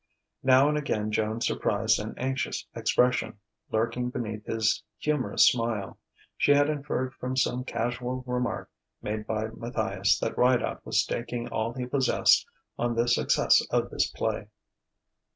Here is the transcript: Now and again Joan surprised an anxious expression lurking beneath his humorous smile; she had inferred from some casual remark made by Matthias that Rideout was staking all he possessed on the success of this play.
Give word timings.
Now 0.41 0.67
and 0.67 0.79
again 0.79 1.11
Joan 1.11 1.41
surprised 1.41 1.99
an 1.99 2.15
anxious 2.17 2.65
expression 2.73 3.37
lurking 3.69 4.09
beneath 4.09 4.43
his 4.47 4.81
humorous 4.97 5.47
smile; 5.47 5.99
she 6.37 6.53
had 6.53 6.69
inferred 6.71 7.13
from 7.13 7.37
some 7.37 7.63
casual 7.63 8.23
remark 8.25 8.71
made 9.03 9.27
by 9.27 9.49
Matthias 9.49 10.17
that 10.17 10.35
Rideout 10.35 10.83
was 10.87 10.99
staking 11.03 11.49
all 11.49 11.73
he 11.73 11.85
possessed 11.85 12.47
on 12.79 12.95
the 12.95 13.07
success 13.07 13.61
of 13.69 13.91
this 13.91 14.07
play. 14.09 14.47